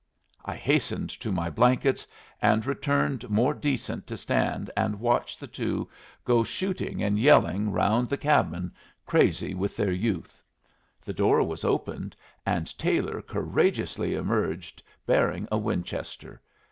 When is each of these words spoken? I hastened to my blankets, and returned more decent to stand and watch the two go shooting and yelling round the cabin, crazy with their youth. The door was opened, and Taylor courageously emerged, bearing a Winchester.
I 0.43 0.55
hastened 0.55 1.11
to 1.11 1.31
my 1.31 1.51
blankets, 1.51 2.07
and 2.41 2.65
returned 2.65 3.29
more 3.29 3.53
decent 3.53 4.07
to 4.07 4.17
stand 4.17 4.71
and 4.75 4.99
watch 4.99 5.37
the 5.37 5.45
two 5.45 5.87
go 6.25 6.43
shooting 6.43 7.03
and 7.03 7.19
yelling 7.19 7.71
round 7.71 8.09
the 8.09 8.17
cabin, 8.17 8.71
crazy 9.05 9.53
with 9.53 9.77
their 9.77 9.91
youth. 9.91 10.43
The 11.05 11.13
door 11.13 11.43
was 11.43 11.63
opened, 11.63 12.15
and 12.47 12.75
Taylor 12.79 13.21
courageously 13.21 14.15
emerged, 14.15 14.81
bearing 15.05 15.47
a 15.51 15.59
Winchester. 15.59 16.41